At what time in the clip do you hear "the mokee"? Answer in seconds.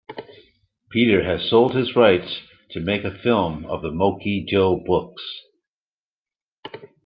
3.83-4.43